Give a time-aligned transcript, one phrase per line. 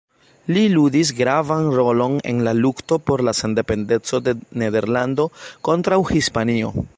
[0.55, 5.31] Li ludis gravan rolon en la lukto por la sendependeco de Nederlando
[5.71, 6.75] kontraŭ Hispanio.